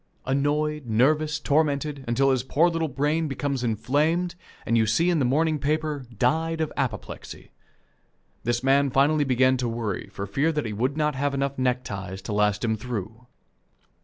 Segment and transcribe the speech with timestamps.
[0.25, 4.33] Annoyed, nervous, tormented, until his poor little brain becomes inflamed,
[4.65, 7.51] and you see in the morning paper, "Died of apoplexy."
[8.43, 12.33] This man finally began to worry for fear he would not have enough neckties to
[12.33, 13.27] last him through.